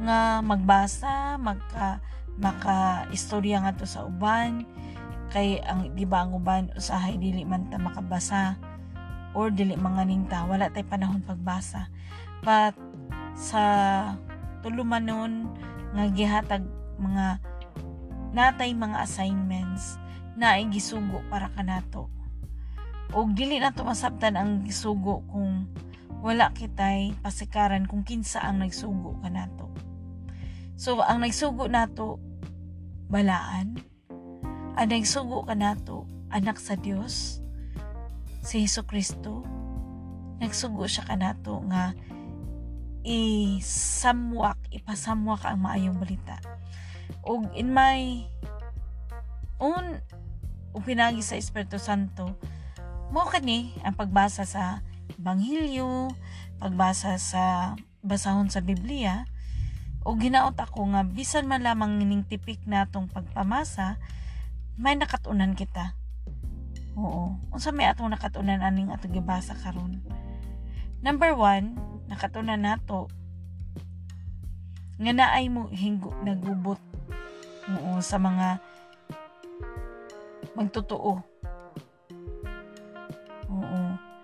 nga 0.04 0.42
magbasa 0.42 1.40
magka 1.40 2.02
maka 2.34 3.06
istorya 3.14 3.62
nga 3.62 3.74
to 3.78 3.86
sa 3.86 4.04
uban. 4.06 4.66
Kay 5.30 5.62
ang 5.66 5.94
di 5.98 6.06
ba 6.06 6.22
ang 6.22 6.36
uban 6.36 6.70
usahay 6.78 7.18
dili 7.18 7.42
man 7.42 7.66
ta 7.70 7.78
makabasa 7.80 8.58
or 9.34 9.50
dili 9.50 9.74
manganinta 9.74 10.46
wala 10.46 10.70
tay 10.70 10.86
panahon 10.86 11.22
pagbasa. 11.22 11.90
But 12.44 12.76
sa 13.34 13.62
tulumanon 14.62 15.50
nga 15.94 16.04
gihatag 16.10 16.64
mga 16.98 17.42
natay 18.34 18.74
mga 18.74 19.02
assignments 19.02 19.98
na 20.34 20.58
gisugo 20.66 21.22
para 21.30 21.50
kanato 21.54 22.10
og 23.14 23.38
dili 23.38 23.62
na 23.62 23.70
to 23.70 23.86
masabtan 23.86 24.34
ang 24.34 24.66
gisugo 24.66 25.22
kung 25.30 25.70
wala 26.18 26.50
kitay 26.50 27.14
pasikaran 27.22 27.86
kung 27.86 28.02
kinsa 28.02 28.42
ang 28.42 28.58
nagsugo 28.58 29.14
ka 29.22 29.30
nato. 29.30 29.70
So, 30.74 30.98
ang 31.04 31.22
nagsugo 31.22 31.70
nato, 31.70 32.18
balaan. 33.06 33.78
Ang 34.74 34.88
nagsugo 34.90 35.44
ka 35.46 35.54
nato, 35.54 36.08
anak 36.32 36.58
sa 36.58 36.74
Dios, 36.74 37.44
si 38.40 38.66
Heso 38.66 38.82
Kristo. 38.88 39.44
Nagsugo 40.40 40.88
siya 40.88 41.06
ka 41.06 41.14
nato 41.14 41.60
nga 41.70 41.94
isamwak, 43.04 44.56
ipasamwak 44.72 45.44
ang 45.44 45.60
maayong 45.60 46.00
balita. 46.00 46.40
Og 47.22 47.52
in 47.52 47.70
my 47.70 48.24
own 49.60 50.00
upinagi 50.72 51.20
sa 51.20 51.38
Espiritu 51.38 51.76
Santo, 51.78 52.34
mo 53.12 53.28
kani 53.28 53.76
ang 53.86 53.94
pagbasa 53.94 54.42
sa 54.48 54.82
Ebanghelyo, 55.20 56.10
pagbasa 56.58 57.20
sa 57.20 57.76
basahon 58.00 58.48
sa 58.50 58.64
Biblia, 58.64 59.28
o 60.04 60.16
ginaot 60.16 60.56
ako 60.56 60.92
nga 60.92 61.04
bisan 61.04 61.48
man 61.48 61.64
lamang 61.64 61.96
ning 62.00 62.24
tipik 62.26 62.60
natong 62.68 63.08
pagpamasa, 63.08 63.96
may 64.76 64.98
nakatunan 64.98 65.56
kita. 65.56 65.96
Oo. 66.94 67.38
Unsa 67.50 67.70
may 67.74 67.88
atong 67.88 68.10
nakatunan 68.10 68.62
aning 68.62 68.90
ato 68.90 69.10
gibasa 69.10 69.54
karon? 69.54 70.02
Number 71.02 71.34
one, 71.34 71.78
nakatunan 72.10 72.60
nato 72.60 73.08
nga 75.00 75.12
naay 75.12 75.50
mo 75.50 75.66
hinggo 75.74 76.14
nagubot 76.22 76.78
oo, 77.66 77.98
sa 77.98 78.20
mga 78.20 78.62
magtotoo. 80.54 81.18
Oo 83.50 84.14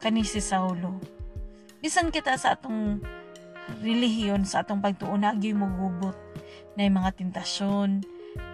kani 0.00 0.24
si 0.24 0.40
Saulo. 0.40 0.96
Bisan 1.84 2.08
kita 2.08 2.34
sa 2.40 2.56
atong 2.56 3.04
relihiyon, 3.84 4.48
sa 4.48 4.64
atong 4.64 4.80
pagtuon, 4.80 5.28
mo 5.52 5.68
gubot 5.76 6.16
na 6.74 6.88
mga 6.88 7.20
tentasyon. 7.20 8.00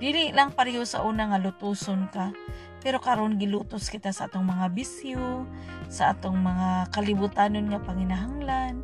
Dili 0.02 0.35
lang 0.35 0.52
pareho 0.52 0.83
sa 0.83 1.06
una 1.06 1.30
nga 1.30 1.38
lutuson 1.38 2.11
ka, 2.11 2.35
pero 2.87 3.02
karon 3.02 3.35
gilutos 3.35 3.90
kita 3.90 4.14
sa 4.14 4.31
atong 4.31 4.47
mga 4.47 4.71
bisyo, 4.71 5.43
sa 5.90 6.14
atong 6.14 6.38
mga 6.38 6.95
kalibutanon 6.95 7.66
nga 7.66 7.83
panginahanglan, 7.83 8.78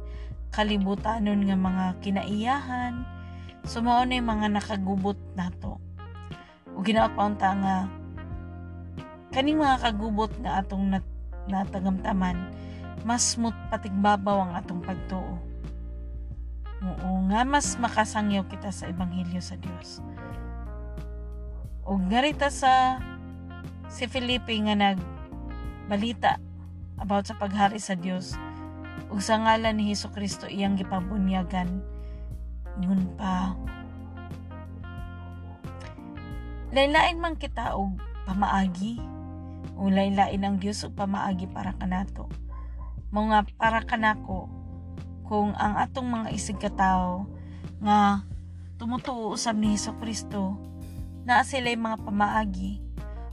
kalibutanon 0.50 1.46
nga 1.46 1.54
mga 1.54 1.84
kinaiyahan. 2.02 3.06
So 3.62 3.78
na 3.78 4.02
mga 4.02 4.58
nakagubot 4.58 5.14
nato. 5.38 5.78
O 6.74 6.82
ginawa 6.82 7.14
pa 7.14 7.30
nga 7.30 7.86
kaning 9.30 9.62
mga 9.62 9.86
kagubot 9.86 10.34
nga 10.42 10.58
atong 10.58 10.98
nat 10.98 11.06
na 11.46 11.62
tagamtaman, 11.62 12.50
mas 13.06 13.38
mut 13.38 13.54
patigbabaw 13.70 14.50
ang 14.50 14.52
atong 14.58 14.82
pagtuo. 14.82 15.38
Oo 16.82 17.22
nga 17.30 17.46
mas 17.46 17.78
makasangyaw 17.78 18.50
kita 18.50 18.74
sa 18.74 18.90
ebanghelyo 18.90 19.38
sa 19.38 19.54
Dios. 19.54 20.02
O 21.86 22.02
garita 22.10 22.50
sa 22.50 22.98
si 23.92 24.08
Felipe 24.08 24.56
nga 24.64 24.72
nag 24.72 24.96
balita 25.84 26.40
about 26.96 27.28
sa 27.28 27.36
paghari 27.36 27.76
sa 27.76 27.92
Dios 27.92 28.40
ug 29.12 29.20
sa 29.20 29.36
ngalan 29.36 29.76
ni 29.76 29.92
Hesus 29.92 30.08
Kristo 30.16 30.48
iyang 30.48 30.80
gipabunyagan. 30.80 31.84
Ngun 32.80 33.20
pa. 33.20 33.52
Laylain 36.72 37.20
man 37.20 37.36
kita 37.36 37.76
og 37.76 38.00
pamaagi. 38.24 38.96
Ulay-lain 39.76 40.40
ang 40.40 40.56
Dios 40.56 40.80
ug 40.88 40.96
pamaagi 40.96 41.44
para 41.52 41.76
kanato. 41.76 42.32
Mga 43.12 43.60
para 43.60 43.84
kanako 43.84 44.48
kung 45.28 45.52
ang 45.52 45.76
atong 45.76 46.08
mga 46.08 46.32
isig 46.32 46.56
katawo 46.56 47.28
nga 47.84 48.24
tumutuo 48.80 49.36
usab 49.36 49.60
ni 49.60 49.76
Hesus 49.76 50.00
Kristo 50.00 50.56
na 51.28 51.44
sila'y 51.44 51.76
mga 51.76 52.00
pamaagi 52.08 52.81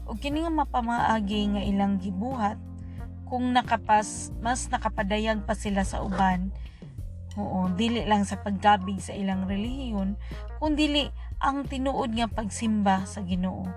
o 0.10 0.18
kini 0.18 0.42
nga 0.42 0.50
mapamaagi 0.50 1.54
nga 1.54 1.62
ilang 1.62 2.02
gibuhat. 2.02 2.58
Kung 3.30 3.54
nakapas 3.54 4.34
mas 4.42 4.66
nakapadayag 4.74 5.46
pa 5.46 5.54
sila 5.54 5.86
sa 5.86 6.02
uban 6.02 6.50
oo 7.38 7.70
dili 7.78 8.04
lang 8.10 8.26
sa 8.26 8.42
paggabig 8.42 8.98
sa 8.98 9.14
ilang 9.14 9.46
relihiyon 9.46 10.18
kun 10.58 10.74
dili 10.74 11.08
ang 11.38 11.64
tinuod 11.64 12.12
nga 12.18 12.26
pagsimba 12.26 13.06
sa 13.06 13.22
Ginoo. 13.22 13.70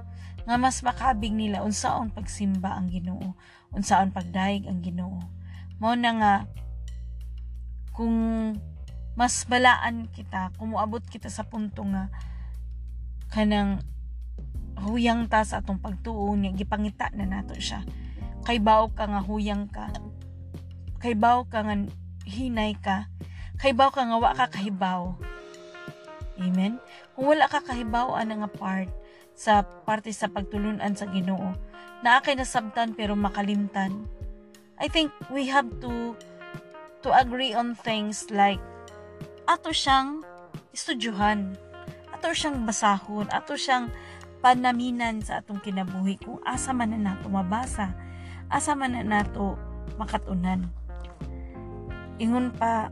Nga 0.49 0.57
mas 0.57 0.81
makabig 0.81 1.31
nila 1.31 1.61
unsaon 1.63 2.11
pagsimba 2.11 2.75
ang 2.75 2.89
Ginoo 2.89 3.37
unsaon 3.77 4.11
pagdaig 4.11 4.65
ang 4.69 4.81
Ginoo. 4.81 5.21
Mao 5.79 5.93
na 5.95 6.11
nga 6.17 6.35
kung 7.93 8.17
mas 9.13 9.45
balaan 9.45 10.09
kita 10.09 10.49
kung 10.57 10.73
moabot 10.73 11.05
kita 11.05 11.29
sa 11.29 11.45
punto 11.45 11.85
nga 11.85 12.09
kanang 13.29 13.85
huyang 14.81 15.29
ta 15.29 15.45
sa 15.45 15.61
atong 15.61 15.81
pagtuo 15.83 16.33
niya 16.33 16.57
gipangita 16.57 17.13
na 17.13 17.29
nato 17.29 17.59
siya 17.59 17.85
kay 18.47 18.59
baw 18.59 18.89
ka 18.91 19.07
nga 19.07 19.23
huyang 19.23 19.69
ka 19.69 19.93
kay 20.99 21.13
baw 21.13 21.45
ka 21.47 21.63
nga 21.67 21.77
hinay 22.25 22.75
ka 22.79 23.11
kay 23.61 23.77
baw 23.77 23.93
ka 23.93 24.03
nga 24.07 24.19
wa 24.19 24.33
ka 24.35 24.49
kahibaw 24.51 25.15
amen 26.41 26.81
kung 27.13 27.27
wala 27.29 27.47
ka 27.47 27.61
kahibaw 27.63 28.17
ana 28.17 28.43
nga 28.43 28.51
part 28.51 28.91
sa 29.35 29.65
parte 29.65 30.13
sa 30.13 30.29
pagtulunan 30.29 30.93
sa 30.95 31.09
Ginoo. 31.09 31.57
Na 32.03 32.19
akay 32.19 32.35
nasabtan 32.35 32.95
pero 32.95 33.15
makalimtan. 33.15 34.07
I 34.77 34.91
think 34.91 35.15
we 35.31 35.47
have 35.47 35.69
to 35.81 36.19
to 37.07 37.09
agree 37.15 37.55
on 37.55 37.79
things 37.79 38.27
like 38.31 38.59
ato 39.47 39.71
siyang 39.71 40.27
estudyuhan, 40.75 41.55
ato 42.11 42.35
siyang 42.35 42.67
basahon, 42.67 43.27
ato 43.31 43.55
siyang 43.55 43.91
panaminan 44.43 45.23
sa 45.23 45.39
atong 45.39 45.63
kinabuhi 45.63 46.19
kung 46.19 46.43
asa 46.43 46.75
man 46.75 46.91
na 46.91 47.15
nato 47.15 47.31
mabasa, 47.31 47.95
asa 48.51 48.75
man 48.75 48.99
na 48.99 49.07
nato 49.07 49.55
makatunan. 49.97 50.67
Ingon 52.19 52.51
pa 52.53 52.91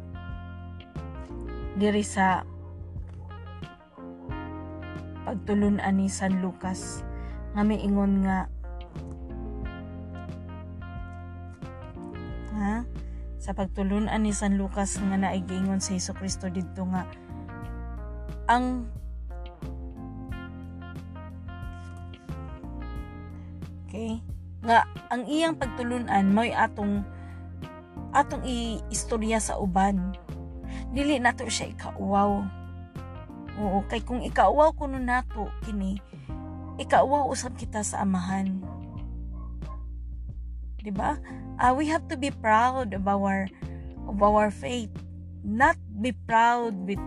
diri 1.74 2.06
sa 2.06 2.46
pagtulunan 5.26 5.94
ni 5.94 6.06
San 6.06 6.38
Lucas 6.38 7.02
nga 7.54 7.62
may 7.66 7.82
ingon 7.82 8.22
nga 8.22 8.46
ha? 12.54 12.74
Sa 13.40 13.56
pagtulunan 13.56 14.20
ni 14.22 14.30
San 14.30 14.54
Lucas 14.60 15.00
nga 15.00 15.16
naigingon 15.18 15.82
sa 15.82 15.96
Hesus 15.96 16.14
Kristo 16.14 16.46
didto 16.52 16.84
nga 16.90 17.08
ang 18.50 18.90
Okay? 23.90 24.22
Nga 24.62 24.86
ang 25.10 25.26
iyang 25.26 25.58
pagtulunan 25.58 26.30
mo'y 26.30 26.54
atong 26.54 27.02
atong 28.14 28.46
i-istorya 28.46 29.42
sa 29.42 29.58
uban. 29.58 30.14
Dili 30.94 31.18
nato 31.18 31.42
siya 31.50 31.74
ikauwaw. 31.74 32.46
Oo, 33.58 33.82
kay 33.90 33.98
kung 34.06 34.22
ikauwaw 34.22 34.70
kuno 34.78 35.02
nato 35.02 35.50
kini, 35.66 35.98
ikauwaw 36.78 37.26
usab 37.34 37.58
kita 37.58 37.82
sa 37.82 38.06
amahan. 38.06 38.62
'Di 40.78 40.94
ba? 40.94 41.18
Uh, 41.58 41.74
we 41.74 41.90
have 41.90 42.06
to 42.06 42.14
be 42.14 42.30
proud 42.30 42.94
of 42.94 43.10
our 43.10 43.50
of 44.06 44.22
our 44.22 44.54
faith. 44.54 44.94
Not 45.42 45.74
be 45.98 46.14
proud 46.30 46.78
with 46.86 47.02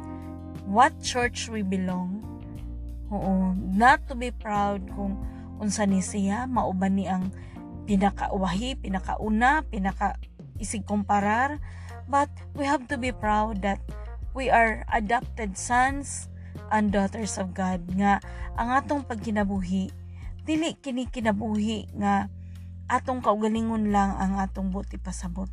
what 0.67 0.99
church 0.99 1.47
we 1.47 1.63
belong. 1.63 2.21
Oo, 3.07 3.55
not 3.55 4.03
to 4.11 4.19
be 4.19 4.35
proud 4.35 4.83
kung 4.93 5.15
unsa 5.63 5.87
ni 5.87 6.03
siya 6.03 6.43
mauban 6.43 6.99
ni 6.99 7.07
ang 7.07 7.31
pinakauwahi, 7.87 8.75
pinakauna, 8.83 9.63
pinaka 9.71 10.19
isig 10.59 10.83
kumparar. 10.83 11.63
But 12.11 12.27
we 12.51 12.67
have 12.67 12.91
to 12.91 12.99
be 12.99 13.15
proud 13.15 13.63
that 13.63 13.79
we 14.35 14.51
are 14.51 14.83
adopted 14.91 15.55
sons 15.55 16.27
and 16.67 16.91
daughters 16.91 17.39
of 17.39 17.55
God 17.55 17.79
nga 17.95 18.19
ang 18.59 18.75
atong 18.75 19.07
pagkinabuhi 19.07 19.93
dili 20.43 20.75
kini 20.75 21.07
kinabuhi 21.07 21.87
nga 21.95 22.27
atong 22.91 23.23
kaugalingon 23.23 23.89
lang 23.95 24.13
ang 24.19 24.37
atong 24.43 24.69
buti 24.69 24.99
pasabot 24.99 25.47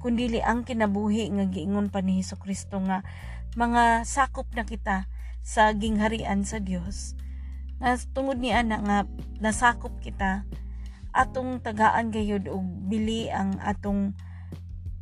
kundili 0.00 0.40
ang 0.40 0.64
kinabuhi 0.64 1.28
nga 1.28 1.44
giingon 1.46 1.92
pa 1.92 2.00
ni 2.00 2.18
Hesus 2.18 2.40
Kristo 2.40 2.80
nga 2.80 3.04
mga 3.54 4.08
sakop 4.08 4.48
na 4.56 4.64
kita 4.64 5.06
sa 5.44 5.70
gingharian 5.76 6.42
sa 6.46 6.58
Dios 6.58 7.14
nga 7.80 7.96
tungod 8.12 8.36
ni 8.36 8.52
ana 8.52 8.78
nga 8.84 8.98
nasakop 9.40 9.96
kita. 10.04 10.44
Atong 11.10 11.58
tagaan 11.64 12.12
gayud 12.12 12.46
og 12.46 12.62
bili 12.86 13.26
ang 13.32 13.58
atong 13.58 14.14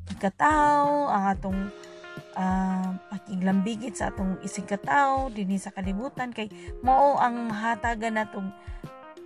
ikataw 0.09 1.13
ang 1.13 1.25
atong 1.29 1.61
uh, 2.33 2.97
pakiglambigit 3.13 3.93
sa 3.93 4.09
atong 4.09 4.41
isig 4.41 4.65
kataw 4.65 5.29
dinhi 5.29 5.61
sa 5.61 5.75
kalibutan. 5.75 6.33
Kay 6.33 6.49
mao 6.81 7.19
ang 7.21 7.53
hatagan 7.53 8.17
natong 8.17 8.55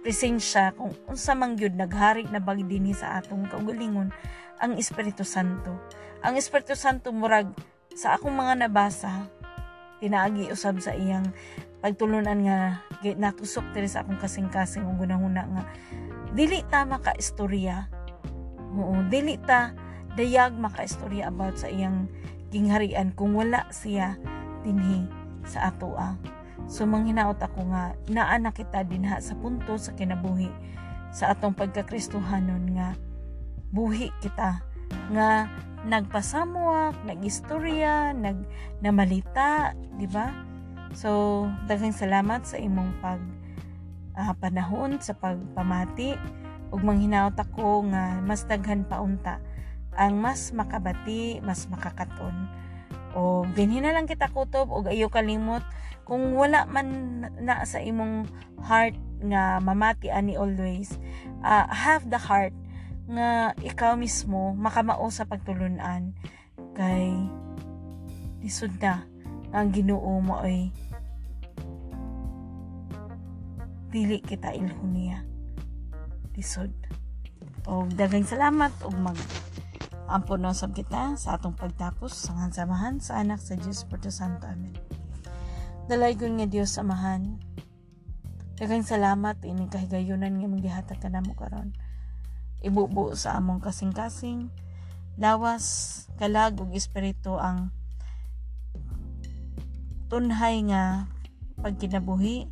presensya 0.02 0.74
kung 0.74 0.90
unsa 1.06 1.38
man 1.38 1.54
gyud 1.54 1.78
naghari 1.78 2.26
na 2.26 2.42
bag 2.42 2.66
dinhi 2.66 2.90
sa 2.90 3.22
atong 3.22 3.46
kaugalingon 3.46 4.10
ang 4.58 4.72
Espiritu 4.74 5.22
Santo. 5.22 5.70
Ang 6.24 6.34
Espiritu 6.34 6.74
Santo 6.74 7.14
murag 7.14 7.50
sa 7.94 8.18
akong 8.18 8.34
mga 8.34 8.66
nabasa 8.66 9.30
pinaagi 10.02 10.50
usab 10.50 10.82
sa 10.82 10.96
iyang 10.98 11.30
pagtulunan 11.82 12.38
nga 12.46 12.58
nakusok 13.02 13.74
diri 13.74 13.90
sa 13.90 14.06
akong 14.06 14.22
kasing-kasing 14.22 14.86
ug 14.86 15.02
gunahuna 15.02 15.42
nga 15.50 15.62
dili 16.32 16.62
ta 16.70 16.86
maka 16.86 17.12
istorya 17.18 17.90
oo 18.72 19.02
dili 19.10 19.36
ta 19.42 19.74
dayag 20.14 20.54
maka 20.56 20.86
istorya 20.86 21.28
about 21.28 21.58
sa 21.58 21.68
iyang 21.68 22.06
gingharian 22.54 23.10
kung 23.12 23.34
wala 23.34 23.66
siya 23.74 24.16
dinhi 24.62 25.04
sa 25.42 25.74
atoa 25.74 26.16
so 26.70 26.86
manghinaot 26.86 27.36
ako 27.42 27.66
nga 27.74 27.98
naa 28.06 28.38
na 28.38 28.54
kita 28.54 28.86
dinha 28.86 29.18
sa 29.18 29.34
punto 29.34 29.74
sa 29.76 29.92
kinabuhi 29.98 30.48
sa 31.10 31.34
atong 31.34 31.52
pagkakristohanon 31.52 32.78
nga 32.78 32.94
buhi 33.74 34.14
kita 34.22 34.62
nga 35.12 35.50
nagpasamuak, 35.82 36.94
nagistorya, 37.02 38.14
nag 38.14 38.46
namalita, 38.78 39.74
di 39.98 40.06
ba? 40.06 40.30
So, 40.92 41.48
daghang 41.64 41.96
salamat 41.96 42.44
sa 42.44 42.60
imong 42.60 43.00
pag 43.00 43.20
uh, 44.16 44.34
panahon 44.36 45.00
sa 45.00 45.16
pagpamati. 45.16 46.16
Ug 46.72 46.80
manghinaot 46.80 47.36
ako 47.36 47.84
nga 47.92 48.20
mas 48.24 48.48
daghan 48.48 48.88
pa 48.88 49.04
unta 49.04 49.40
ang 49.92 50.16
mas 50.20 50.56
makabati, 50.56 51.44
mas 51.44 51.68
makakaton. 51.68 52.48
O 53.12 53.44
dinhi 53.52 53.84
na 53.84 53.92
lang 53.92 54.08
kita 54.08 54.32
kutob 54.32 54.72
og 54.72 54.88
ayo 54.88 55.12
kalimot. 55.12 55.60
Kung 56.08 56.32
wala 56.32 56.64
man 56.64 57.20
na 57.40 57.64
sa 57.68 57.80
imong 57.80 58.24
heart 58.64 58.96
nga 59.22 59.60
mamati 59.60 60.08
ani 60.08 60.34
always 60.34 60.96
uh, 61.44 61.68
have 61.68 62.08
the 62.08 62.18
heart 62.18 62.56
nga 63.06 63.52
ikaw 63.60 63.94
mismo 63.94 64.56
makamao 64.56 65.12
sa 65.12 65.28
pagtulunan. 65.28 66.16
Kay 66.72 67.12
lisod 68.40 68.72
na 68.80 69.04
ang 69.52 69.68
Ginoo 69.68 70.24
mo 70.24 70.40
ay 70.40 70.72
dili 73.92 74.24
kita 74.24 74.56
ilhon 74.56 74.96
niya. 74.96 75.20
Lisod. 76.32 76.72
O 77.68 77.84
daghang 77.92 78.24
salamat 78.24 78.72
og 78.88 78.96
mag 78.96 79.18
ampon 80.08 80.40
no 80.40 80.56
sab 80.56 80.72
kita 80.72 81.20
sa 81.20 81.36
atong 81.36 81.52
pagtapos. 81.52 82.08
Sa 82.08 82.32
samahan 82.32 83.04
sa 83.04 83.20
anak 83.20 83.38
sa 83.44 83.54
Dios 83.60 83.84
Porto 83.84 84.08
Santo. 84.08 84.48
Amen. 84.48 84.72
Dalaygon 85.92 86.40
nga 86.40 86.48
Dios 86.48 86.72
samahan. 86.72 87.36
Daghang 88.56 88.88
salamat 88.88 89.44
ining 89.44 89.68
kahigayunan 89.68 90.40
nga 90.40 90.48
magihatag 90.48 90.98
kanamo 91.04 91.36
karon. 91.36 91.76
Ibubo 92.64 93.12
sa 93.12 93.36
among 93.36 93.60
kasing-kasing. 93.60 94.48
Lawas 95.20 96.08
kalag 96.16 96.56
ug 96.56 96.72
espiritu 96.72 97.36
ang 97.36 97.68
tunhay 100.08 100.64
nga 100.64 101.08
pagkinabuhi 101.60 102.48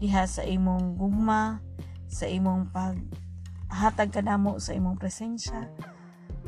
diha 0.00 0.24
sa 0.24 0.40
imong 0.48 0.96
gugma 0.96 1.60
sa 2.08 2.24
imong 2.24 2.72
pag 2.72 2.96
hatag 3.70 4.10
kanamo 4.10 4.56
sa 4.56 4.72
imong 4.72 4.96
presensya. 4.96 5.68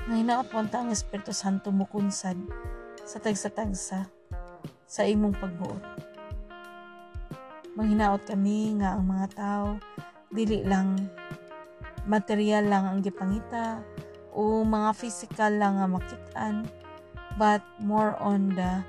Nga 0.09 0.17
hinaot 0.19 0.49
ang 0.51 0.91
Espiritu 0.91 1.31
Santo 1.31 1.71
mukunsad 1.71 2.35
sa 3.05 3.21
tagsa-tagsa 3.23 4.09
sa 4.89 5.03
imong 5.05 5.37
pagbuot. 5.37 5.85
Manghinaot 7.77 8.25
kami 8.25 8.81
nga 8.81 8.97
ang 8.97 9.05
mga 9.07 9.27
tao 9.37 9.77
dili 10.33 10.65
lang 10.65 10.97
material 12.09 12.67
lang 12.67 12.85
ang 12.89 12.99
gipangita 13.05 13.85
o 14.33 14.65
mga 14.65 14.91
physical 14.97 15.53
lang 15.61 15.77
nga 15.79 15.87
makitaan 15.87 16.57
but 17.37 17.63
more 17.79 18.17
on 18.19 18.53
the 18.57 18.81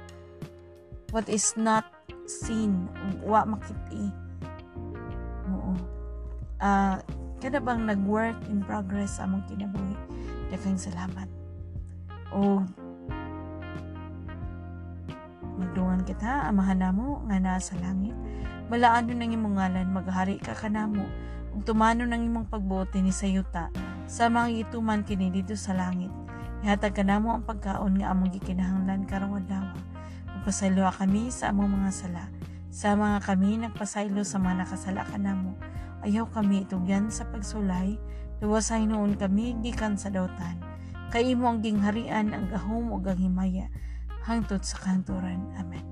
what 1.12 1.28
is 1.28 1.54
not 1.60 1.86
seen 2.26 2.88
wa 3.22 3.46
makiti 3.46 4.23
uh, 6.64 6.96
kada 7.44 7.60
bang 7.60 7.84
nag-work 7.84 8.40
in 8.48 8.64
progress 8.64 9.20
sa 9.20 9.28
among 9.28 9.44
kinabuhi 9.52 10.00
daghang 10.48 10.80
salamat. 10.80 11.28
O 12.32 12.64
magdungan 15.60 16.02
kita 16.08 16.48
amahan 16.50 16.80
namo 16.82 17.22
nga 17.28 17.38
naa 17.38 17.60
sa 17.60 17.76
langit. 17.84 18.16
Malaan 18.72 19.12
nang 19.12 19.30
imong 19.30 19.60
ngalan 19.60 19.88
maghari 19.92 20.40
ka 20.40 20.56
kanamo 20.56 21.04
ug 21.54 21.62
tumano 21.68 22.08
nang 22.08 22.24
imong 22.24 22.50
pagbuot 22.50 22.96
ni 22.98 23.14
sa 23.14 23.30
yuta 23.30 23.70
sa 24.10 24.32
mga 24.32 24.66
ituman 24.66 25.06
kini 25.06 25.30
dito 25.30 25.54
sa 25.54 25.76
langit. 25.76 26.10
Ihatag 26.64 26.96
kanamo 26.96 27.36
ang 27.36 27.44
pagkaon 27.44 28.00
nga 28.00 28.16
among 28.16 28.32
gikinahanglan 28.40 29.04
karong 29.04 29.44
adlaw. 29.44 29.68
Magpasaylo 30.32 30.88
kami 30.96 31.28
sa 31.28 31.52
among 31.52 31.76
mga 31.76 31.92
sala. 31.92 32.26
Sa 32.74 32.96
mga 32.96 33.20
kami 33.22 33.62
nagpasaylo 33.68 34.24
sa 34.24 34.40
mga 34.40 34.64
nakasala 34.64 35.04
ka 35.04 35.20
namo. 35.20 35.54
Ayaw 36.04 36.28
kami 36.36 36.68
itugyan 36.68 37.08
sa 37.08 37.24
pagsulay. 37.32 37.96
Luwasay 38.44 38.84
noon 38.84 39.16
kami 39.16 39.56
gikan 39.64 39.96
sa 39.96 40.12
dautan. 40.12 40.60
Kay 41.16 41.32
imo 41.32 41.48
ang 41.48 41.64
gingharian 41.64 42.36
ang 42.36 42.52
gahom 42.52 42.92
o 42.92 43.00
ang 43.00 43.20
himaya. 43.20 43.72
Hangtod 44.28 44.68
sa 44.68 44.84
kanturan. 44.84 45.48
Amen. 45.56 45.88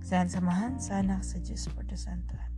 Saan 0.00 0.32
samahan 0.32 0.80
sa 0.80 1.04
anak 1.04 1.20
sa 1.20 1.36
Diyos 1.44 1.68
por 1.76 1.84
Santo. 1.92 2.32
Amen. 2.32 2.48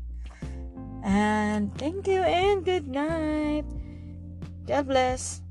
And 1.02 1.74
thank 1.74 2.06
you 2.06 2.22
and 2.22 2.62
good 2.62 2.87
night. 2.87 3.66
God 4.68 4.87
bless. 4.87 5.50